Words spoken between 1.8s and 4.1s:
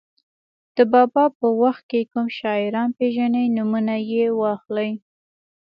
کې کوم شاعران پېژنئ نومونه